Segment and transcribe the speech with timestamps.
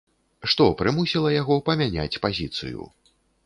[0.53, 2.93] Што прымусіла яго памяняць пазіцыю?